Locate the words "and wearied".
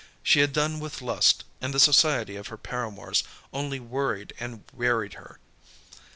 4.39-5.13